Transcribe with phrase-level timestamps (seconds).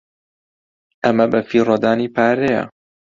[1.03, 2.63] ئەمە بەفیڕۆدانی پارەیە.